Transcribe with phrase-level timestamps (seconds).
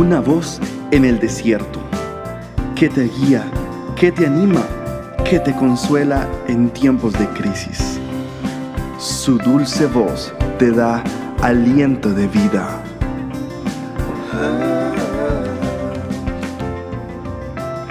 [0.00, 0.58] una voz
[0.92, 1.78] en el desierto,
[2.74, 3.44] que te guía,
[3.96, 4.66] que te anima,
[5.26, 8.00] que te consuela en tiempos de crisis.
[8.98, 11.04] Su dulce voz te da
[11.42, 12.82] aliento de vida.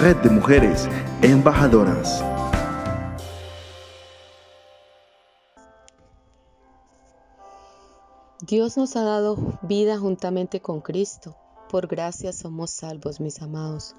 [0.00, 0.88] Red de Mujeres
[1.20, 2.24] Embajadoras.
[8.40, 11.36] Dios nos ha dado vida juntamente con Cristo.
[11.70, 13.94] Por gracia somos salvos, mis amados.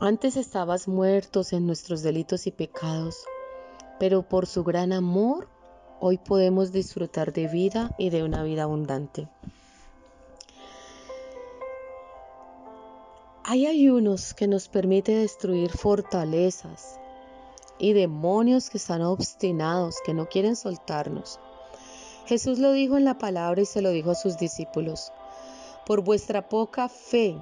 [0.00, 3.24] Antes estabas muertos en nuestros delitos y pecados,
[4.00, 5.48] pero por su gran amor
[6.00, 9.28] hoy podemos disfrutar de vida y de una vida abundante.
[13.44, 16.98] Hay ayunos que nos permite destruir fortalezas
[17.78, 21.38] y demonios que están obstinados, que no quieren soltarnos.
[22.26, 25.12] Jesús lo dijo en la palabra y se lo dijo a sus discípulos
[25.90, 27.34] por vuestra poca fe.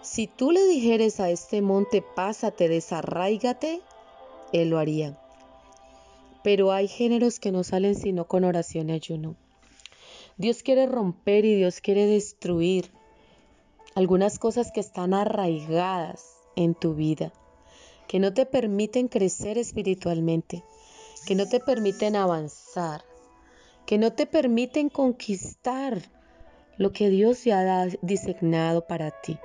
[0.00, 3.80] Si tú le dijeres a este monte, pásate, desarraígate,
[4.52, 5.16] él lo haría.
[6.42, 9.36] Pero hay géneros que no salen sino con oración y ayuno.
[10.36, 12.90] Dios quiere romper y Dios quiere destruir
[13.94, 16.24] algunas cosas que están arraigadas
[16.56, 17.32] en tu vida,
[18.08, 20.64] que no te permiten crecer espiritualmente,
[21.24, 23.04] que no te permiten avanzar,
[23.86, 26.02] que no te permiten conquistar
[26.78, 29.38] lo que Dios ya ha designado para ti.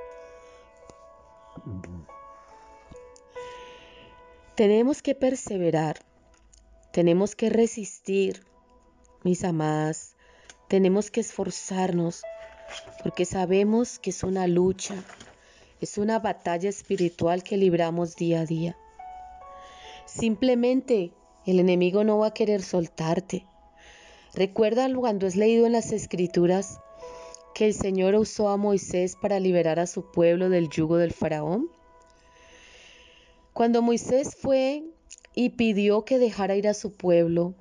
[4.56, 6.00] Tenemos que perseverar,
[6.92, 8.44] tenemos que resistir,
[9.24, 10.16] mis amadas,
[10.68, 12.24] tenemos que esforzarnos,
[13.04, 14.96] porque sabemos que es una lucha,
[15.80, 18.78] es una batalla espiritual que libramos día a día.
[20.06, 21.12] Simplemente
[21.46, 23.46] el enemigo no va a querer soltarte.
[24.34, 26.80] Recuerda cuando has leído en las escrituras
[27.58, 31.72] que el Señor usó a Moisés para liberar a su pueblo del yugo del faraón?
[33.52, 34.84] Cuando Moisés fue
[35.34, 37.56] y pidió que dejara ir a su pueblo,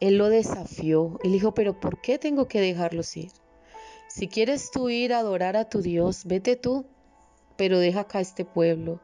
[0.00, 1.20] él lo desafió.
[1.22, 3.30] Él dijo, pero ¿por qué tengo que dejarlos ir?
[4.08, 6.86] Si quieres tú ir a adorar a tu Dios, vete tú,
[7.56, 8.98] pero deja acá este pueblo.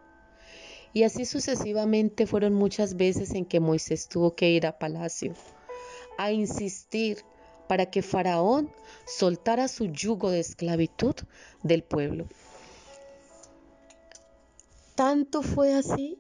[0.93, 5.35] Y así sucesivamente fueron muchas veces en que Moisés tuvo que ir a palacio
[6.19, 7.25] a insistir
[7.69, 8.71] para que Faraón
[9.07, 11.15] soltara su yugo de esclavitud
[11.63, 12.27] del pueblo.
[14.95, 16.19] Tanto fue así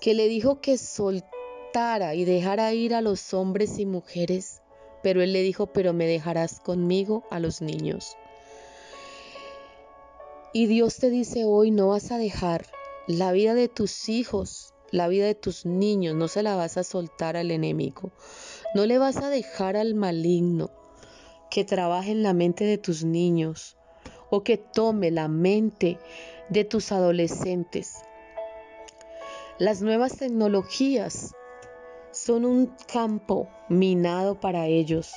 [0.00, 4.60] que le dijo que soltara y dejara ir a los hombres y mujeres,
[5.02, 8.16] pero él le dijo, pero me dejarás conmigo a los niños.
[10.52, 12.66] Y Dios te dice hoy, no vas a dejar
[13.06, 16.84] la vida de tus hijos, la vida de tus niños, no se la vas a
[16.84, 18.10] soltar al enemigo.
[18.74, 20.70] No le vas a dejar al maligno
[21.50, 23.78] que trabaje en la mente de tus niños
[24.28, 25.98] o que tome la mente
[26.50, 28.02] de tus adolescentes.
[29.58, 31.34] Las nuevas tecnologías
[32.10, 35.14] son un campo minado para ellos,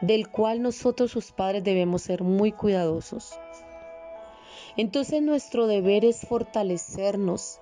[0.00, 3.38] del cual nosotros sus padres debemos ser muy cuidadosos.
[4.78, 7.58] Entonces nuestro deber es fortalecernos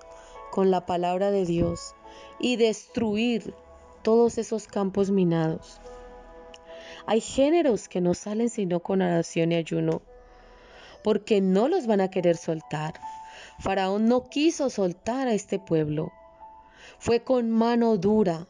[0.49, 1.93] con la palabra de Dios
[2.39, 3.53] y destruir
[4.03, 5.79] todos esos campos minados.
[7.05, 10.01] Hay géneros que no salen sino con oración y ayuno,
[11.03, 12.93] porque no los van a querer soltar.
[13.59, 16.11] Faraón no quiso soltar a este pueblo.
[16.99, 18.47] Fue con mano dura,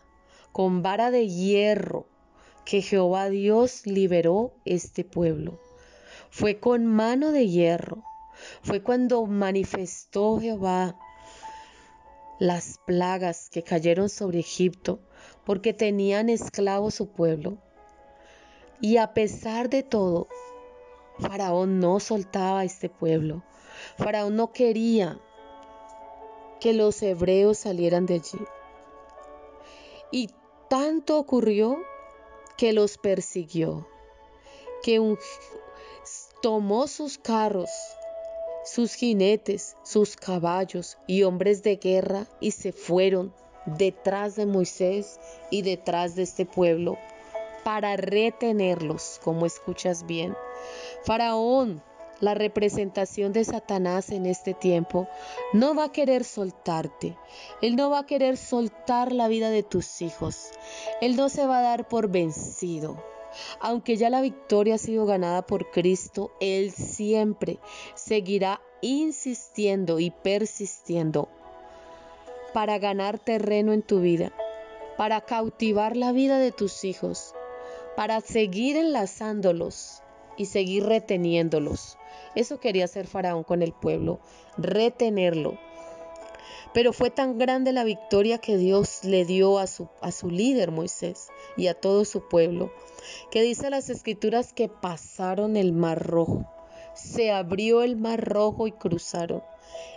[0.52, 2.08] con vara de hierro,
[2.66, 5.60] que Jehová Dios liberó este pueblo.
[6.30, 8.04] Fue con mano de hierro.
[8.62, 10.98] Fue cuando manifestó Jehová
[12.40, 15.00] las plagas que cayeron sobre Egipto
[15.46, 17.58] porque tenían esclavo su pueblo.
[18.82, 20.28] Y a pesar de todo,
[21.20, 23.44] Faraón no soltaba a este pueblo.
[23.98, 25.20] Faraón no quería
[26.60, 28.40] que los hebreos salieran de allí.
[30.12, 30.30] Y
[30.70, 31.78] tanto ocurrió
[32.58, 33.88] que los persiguió,
[34.82, 35.18] que
[36.42, 37.70] tomó sus carros,
[38.64, 43.34] sus jinetes, sus caballos y hombres de guerra y se fueron
[43.66, 45.20] detrás de Moisés
[45.50, 46.98] y detrás de este pueblo
[47.64, 50.36] para retenerlos, como escuchas bien.
[51.06, 51.82] Faraón,
[52.20, 55.08] la representación de Satanás en este tiempo,
[55.54, 57.18] no va a querer soltarte.
[57.62, 60.52] Él no va a querer soltar la vida de tus hijos.
[61.02, 63.04] Él no se va a dar por vencido.
[63.60, 67.60] Aunque ya la victoria ha sido ganada por Cristo, Él siempre
[67.96, 71.30] seguirá insistiendo y persistiendo
[72.54, 74.32] para ganar terreno en tu vida,
[74.98, 77.34] para cautivar la vida de tus hijos,
[77.96, 80.02] para seguir enlazándolos
[80.38, 81.98] y seguir reteniéndolos.
[82.36, 84.20] Eso quería hacer Faraón con el pueblo,
[84.58, 85.58] retenerlo.
[86.74, 90.72] Pero fue tan grande la victoria que Dios le dio a su, a su líder
[90.72, 92.72] Moisés y a todo su pueblo,
[93.30, 96.50] que dice las escrituras que pasaron el mar rojo.
[96.96, 99.44] Se abrió el mar rojo y cruzaron.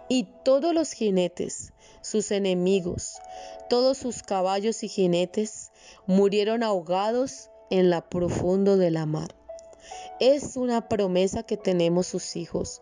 [0.09, 3.17] Y todos los jinetes, sus enemigos,
[3.69, 5.71] todos sus caballos y jinetes,
[6.07, 9.35] murieron ahogados en la profundo de la mar.
[10.19, 12.81] Es una promesa que tenemos sus hijos.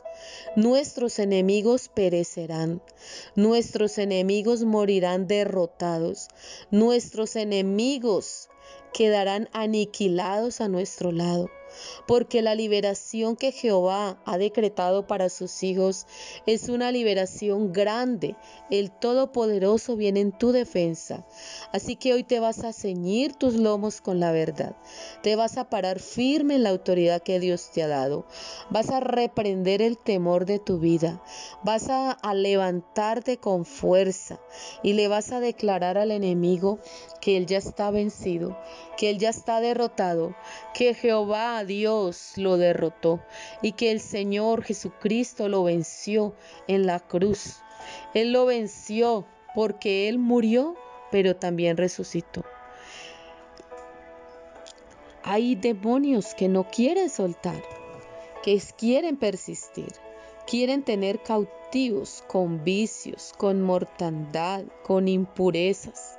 [0.56, 2.81] Nuestros enemigos perecerán,
[3.35, 6.29] nuestros enemigos morirán derrotados,
[6.70, 8.49] nuestros enemigos
[8.93, 11.50] quedarán aniquilados a nuestro lado
[12.06, 16.06] porque la liberación que Jehová ha decretado para sus hijos
[16.47, 18.37] es una liberación grande.
[18.71, 21.26] El Todopoderoso viene en tu defensa.
[21.73, 24.76] Así que hoy te vas a ceñir tus lomos con la verdad.
[25.23, 28.26] Te vas a parar firme en la autoridad que Dios te ha dado.
[28.71, 31.23] Vas a reprender el temor de tu vida.
[31.62, 34.41] Vas a, levantarte con fuerza
[34.82, 36.79] y le vas a declarar al enemigo
[37.21, 38.59] que él ya está vencido,
[38.97, 40.35] que él ya está derrotado,
[40.75, 43.20] que Jehová Dios lo derrotó
[43.62, 46.34] y que el Señor Jesucristo lo venció
[46.69, 47.61] en la cruz.
[48.14, 50.76] Él lo venció porque Él murió,
[51.11, 52.44] pero también resucitó.
[55.22, 57.62] Hay demonios que no quieren soltar,
[58.43, 59.93] que quieren persistir,
[60.46, 66.19] quieren tener cautivos con vicios, con mortandad, con impurezas.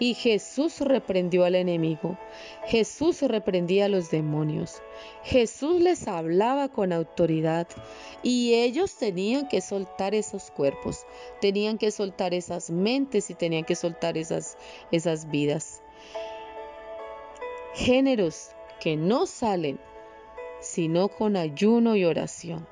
[0.00, 2.18] Y Jesús reprendió al enemigo.
[2.66, 4.82] Jesús reprendía a los demonios.
[5.22, 7.68] Jesús les hablaba con autoridad.
[8.24, 11.06] Y ellos tenían que soltar esos cuerpos,
[11.40, 14.58] tenían que soltar esas mentes y tenían que soltar esas,
[14.90, 15.82] esas vidas.
[17.74, 18.50] Géneros
[18.80, 19.78] que no salen
[20.60, 22.66] sino con ayuno y oración.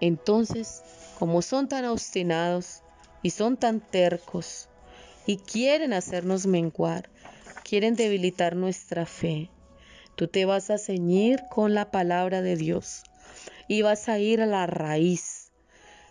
[0.00, 0.82] Entonces,
[1.18, 2.82] como son tan obstinados
[3.22, 4.68] y son tan tercos,
[5.26, 7.08] y quieren hacernos menguar,
[7.64, 9.50] quieren debilitar nuestra fe.
[10.16, 13.02] Tú te vas a ceñir con la palabra de Dios
[13.68, 15.52] y vas a ir a la raíz,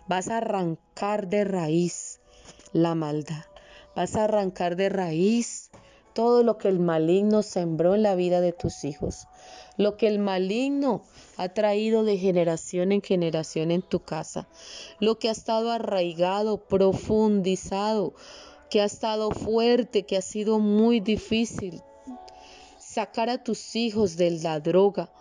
[0.08, 2.20] vas a arrancar de raíz
[2.72, 3.44] la maldad,
[3.94, 5.70] vas a arrancar de raíz
[6.14, 9.26] todo lo que el maligno sembró en la vida de tus hijos,
[9.76, 11.02] lo que el maligno
[11.36, 14.48] ha traído de generación en generación en tu casa,
[15.00, 18.14] lo que ha estado arraigado, profundizado
[18.72, 21.82] que ha estado fuerte, que ha sido muy difícil.
[22.78, 25.12] Sacar a tus hijos de la droga,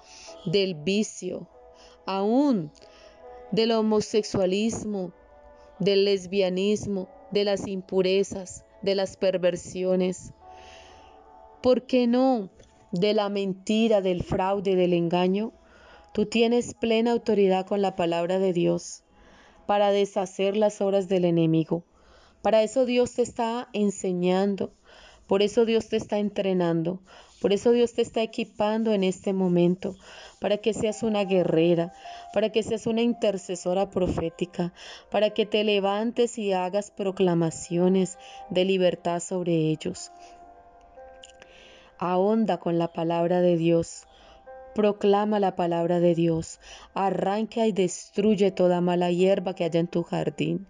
[0.46, 1.50] del vicio,
[2.06, 2.72] aún
[3.52, 5.12] del homosexualismo,
[5.80, 10.32] del lesbianismo, de las impurezas, de las perversiones.
[11.62, 12.52] ¿Por qué no?
[12.94, 15.52] De la mentira, del fraude, del engaño.
[16.14, 19.04] Tú tienes plena autoridad con la palabra de Dios
[19.66, 21.84] para deshacer las obras del enemigo.
[22.42, 24.74] Para eso Dios te está enseñando,
[25.28, 27.00] por eso Dios te está entrenando,
[27.40, 29.96] por eso Dios te está equipando en este momento,
[30.40, 31.94] para que seas una guerrera,
[32.34, 34.74] para que seas una intercesora profética,
[35.10, 38.18] para que te levantes y hagas proclamaciones
[38.50, 40.12] de libertad sobre ellos.
[41.98, 44.08] Ahonda con la palabra de Dios.
[44.74, 46.60] Proclama la palabra de Dios.
[46.96, 50.66] Arranca y destruye toda mala hierba que haya en tu jardín.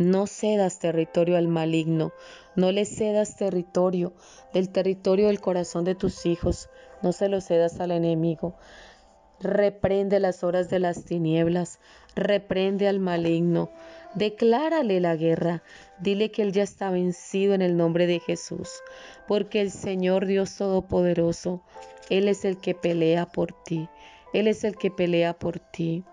[0.00, 2.14] No cedas territorio al maligno,
[2.56, 4.14] no le cedas territorio
[4.54, 6.70] del territorio del corazón de tus hijos,
[7.02, 8.54] no se lo cedas al enemigo.
[9.40, 11.80] Reprende las horas de las tinieblas,
[12.14, 13.68] reprende al maligno,
[14.14, 15.62] declárale la guerra,
[15.98, 18.70] dile que él ya está vencido en el nombre de Jesús,
[19.28, 21.60] porque el Señor Dios Todopoderoso,
[22.08, 23.86] Él es el que pelea por ti,
[24.32, 26.04] Él es el que pelea por ti.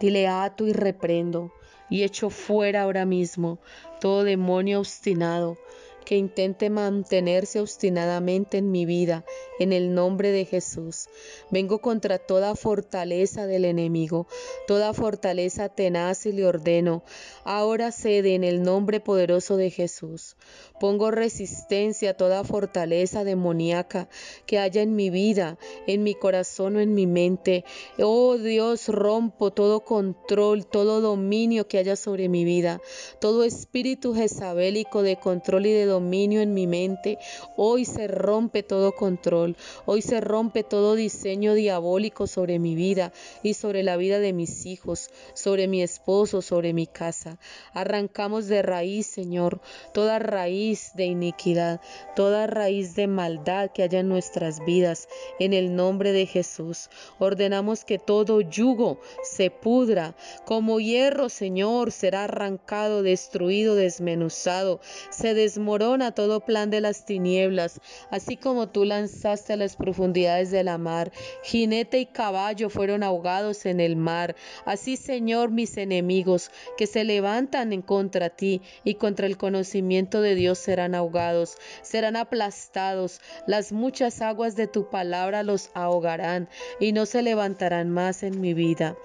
[0.00, 1.50] Dile ato y reprendo
[1.90, 3.58] y echo fuera ahora mismo
[4.00, 5.56] todo demonio obstinado
[6.04, 9.24] que intente mantenerse obstinadamente en mi vida,
[9.58, 11.08] en el nombre de Jesús.
[11.50, 14.26] Vengo contra toda fortaleza del enemigo,
[14.66, 17.04] toda fortaleza tenaz y le ordeno,
[17.44, 20.36] ahora cede en el nombre poderoso de Jesús.
[20.80, 24.08] Pongo resistencia a toda fortaleza demoníaca
[24.46, 27.64] que haya en mi vida, en mi corazón o en mi mente.
[27.98, 32.80] Oh Dios, rompo todo control, todo dominio que haya sobre mi vida,
[33.20, 37.18] todo espíritu jezabélico de control y de dominio en mi mente.
[37.56, 39.56] Hoy se rompe todo control.
[39.86, 43.12] Hoy se rompe todo diseño diabólico sobre mi vida
[43.44, 47.38] y sobre la vida de mis hijos, sobre mi esposo, sobre mi casa.
[47.74, 49.60] Arrancamos de raíz, Señor,
[49.92, 51.80] toda raíz de iniquidad,
[52.16, 55.08] toda raíz de maldad que haya en nuestras vidas.
[55.38, 60.16] En el nombre de Jesús, ordenamos que todo yugo se pudra.
[60.44, 64.80] Como hierro, Señor, será arrancado, destruido, desmenuzado.
[65.10, 65.83] Se desmorona
[66.14, 71.12] todo plan de las tinieblas, así como tú lanzaste a las profundidades de la mar.
[71.42, 74.34] Jinete y caballo fueron ahogados en el mar.
[74.64, 80.34] Así, Señor, mis enemigos que se levantan en contra ti y contra el conocimiento de
[80.34, 83.20] Dios serán ahogados, serán aplastados.
[83.46, 86.48] Las muchas aguas de tu palabra los ahogarán
[86.80, 88.96] y no se levantarán más en mi vida.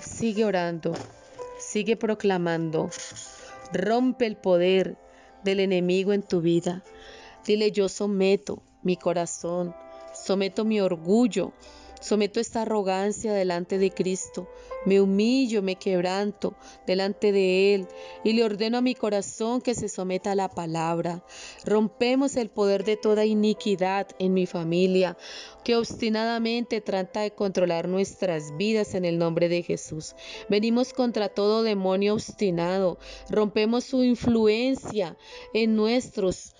[0.00, 0.94] Sigue orando,
[1.58, 2.90] sigue proclamando.
[3.72, 4.96] Rompe el poder
[5.44, 6.82] del enemigo en tu vida.
[7.46, 9.74] Dile, yo someto mi corazón,
[10.14, 11.52] someto mi orgullo,
[12.00, 14.48] Someto esta arrogancia delante de Cristo,
[14.86, 16.54] me humillo, me quebranto
[16.86, 17.88] delante de Él
[18.24, 21.24] y le ordeno a mi corazón que se someta a la palabra.
[21.64, 25.16] Rompemos el poder de toda iniquidad en mi familia,
[25.64, 30.14] que obstinadamente trata de controlar nuestras vidas en el nombre de Jesús.
[30.48, 35.16] Venimos contra todo demonio obstinado, rompemos su influencia
[35.52, 36.54] en nuestros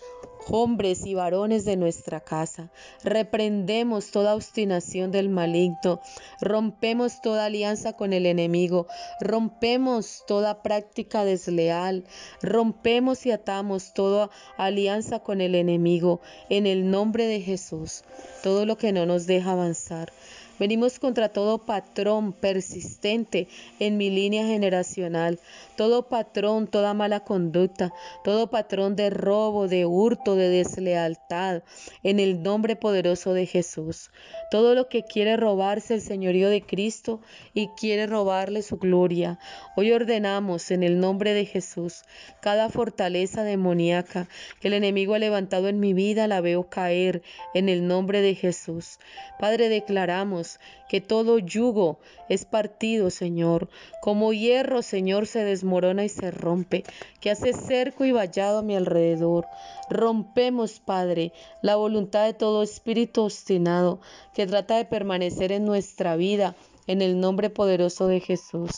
[0.47, 2.71] hombres y varones de nuestra casa.
[3.03, 6.01] Reprendemos toda obstinación del maligno,
[6.41, 8.87] rompemos toda alianza con el enemigo,
[9.21, 12.05] rompemos toda práctica desleal,
[12.43, 18.05] rompemos y atamos toda alianza con el enemigo en el nombre de Jesús,
[18.43, 20.13] todo lo que no nos deja avanzar.
[20.59, 23.47] Venimos contra todo patrón persistente
[23.79, 25.39] en mi línea generacional,
[25.77, 27.93] todo patrón, toda mala conducta,
[28.25, 31.63] todo patrón de robo, de hurto, de deslealtad,
[32.03, 34.11] en el nombre poderoso de Jesús.
[34.51, 37.21] Todo lo que quiere robarse el señorío de Cristo
[37.55, 39.39] y quiere robarle su gloria.
[39.77, 42.03] Hoy ordenamos en el nombre de Jesús
[42.41, 44.29] cada fortaleza demoníaca
[44.61, 47.23] que el enemigo ha levantado en mi vida, la veo caer
[47.55, 48.99] en el nombre de Jesús.
[49.39, 50.48] Padre, declaramos
[50.89, 53.69] que todo yugo es partido, Señor.
[54.01, 56.85] Como hierro, Señor, se desmorona y se rompe,
[57.21, 59.47] que hace cerco y vallado a mi alrededor.
[59.91, 64.01] Rompemos, Padre, la voluntad de todo espíritu obstinado
[64.35, 66.55] que trata de permanecer en nuestra vida
[66.89, 68.73] en el nombre poderoso de Jesús.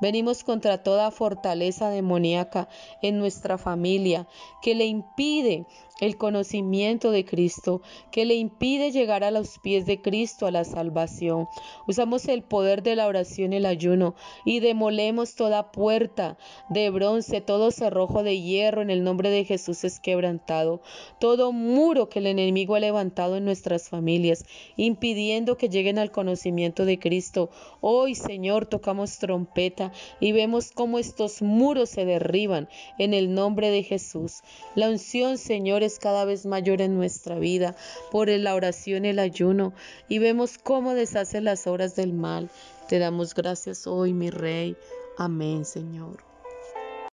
[0.00, 2.68] Venimos contra toda fortaleza demoníaca
[3.02, 4.26] en nuestra familia
[4.62, 5.66] que le impide
[6.00, 7.80] el conocimiento de Cristo,
[8.10, 11.48] que le impide llegar a los pies de Cristo a la salvación.
[11.88, 16.36] Usamos el poder de la oración y el ayuno y demolemos toda puerta
[16.68, 20.82] de bronce, todo cerrojo de hierro en el nombre de Jesús es quebrantado,
[21.18, 24.44] todo muro que el enemigo ha levantado en nuestras familias,
[24.76, 27.50] impidiendo que lleguen al conocimiento de Cristo.
[27.80, 33.82] Hoy, Señor, tocamos trompeta y vemos cómo estos muros se derriban en el nombre de
[33.82, 34.42] Jesús.
[34.74, 37.76] La unción, Señor, cada vez mayor en nuestra vida
[38.10, 39.72] por la oración el ayuno
[40.08, 42.50] y vemos cómo deshace las obras del mal.
[42.88, 44.76] Te damos gracias hoy, mi Rey.
[45.18, 46.25] Amén, Señor.